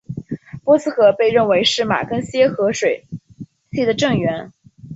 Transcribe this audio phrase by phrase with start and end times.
[0.65, 3.05] 皮斯河被认为是马更些河水
[3.71, 4.51] 系的正源。